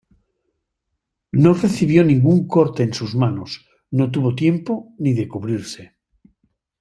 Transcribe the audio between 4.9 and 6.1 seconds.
ni de cubrirse.